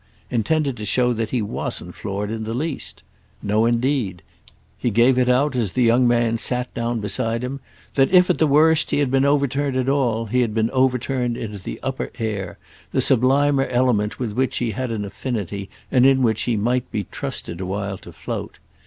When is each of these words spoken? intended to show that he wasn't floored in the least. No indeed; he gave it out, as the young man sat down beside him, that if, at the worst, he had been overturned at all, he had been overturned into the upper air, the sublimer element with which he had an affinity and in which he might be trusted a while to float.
intended 0.31 0.75
to 0.75 0.83
show 0.83 1.13
that 1.13 1.29
he 1.29 1.43
wasn't 1.43 1.93
floored 1.93 2.31
in 2.31 2.43
the 2.43 2.55
least. 2.55 3.03
No 3.43 3.67
indeed; 3.67 4.23
he 4.75 4.89
gave 4.89 5.19
it 5.19 5.29
out, 5.29 5.55
as 5.55 5.73
the 5.73 5.83
young 5.83 6.07
man 6.07 6.39
sat 6.39 6.73
down 6.73 6.99
beside 6.99 7.43
him, 7.43 7.59
that 7.93 8.11
if, 8.11 8.27
at 8.27 8.39
the 8.39 8.47
worst, 8.47 8.89
he 8.89 8.97
had 8.97 9.11
been 9.11 9.25
overturned 9.25 9.77
at 9.77 9.87
all, 9.87 10.25
he 10.25 10.41
had 10.41 10.55
been 10.55 10.71
overturned 10.71 11.37
into 11.37 11.59
the 11.59 11.79
upper 11.83 12.09
air, 12.17 12.57
the 12.91 12.99
sublimer 12.99 13.67
element 13.67 14.17
with 14.17 14.31
which 14.33 14.57
he 14.57 14.71
had 14.71 14.91
an 14.91 15.05
affinity 15.05 15.69
and 15.91 16.03
in 16.03 16.23
which 16.23 16.41
he 16.49 16.57
might 16.57 16.91
be 16.91 17.03
trusted 17.11 17.61
a 17.61 17.65
while 17.67 17.99
to 17.99 18.11
float. 18.11 18.57